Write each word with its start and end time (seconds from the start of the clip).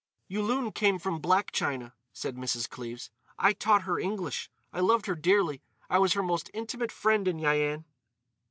"Yulun 0.27 0.71
came 0.71 0.97
from 0.97 1.19
Black 1.19 1.51
China," 1.51 1.93
said 2.11 2.35
Mrs. 2.35 2.67
Cleves. 2.67 3.11
"I 3.37 3.53
taught 3.53 3.83
her 3.83 3.99
English. 3.99 4.49
I 4.73 4.79
loved 4.79 5.05
her 5.05 5.13
dearly. 5.13 5.61
I 5.91 5.99
was 5.99 6.13
her 6.13 6.23
most 6.23 6.49
intimate 6.55 6.91
friend 6.91 7.27
in 7.27 7.37
Yian." 7.37 7.83